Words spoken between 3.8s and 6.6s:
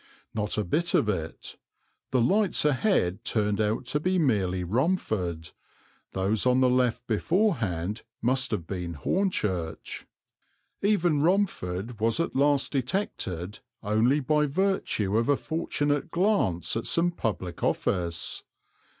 to be merely Romford; those on